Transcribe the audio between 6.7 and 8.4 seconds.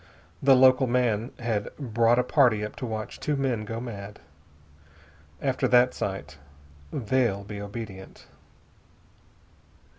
they'll be obedient."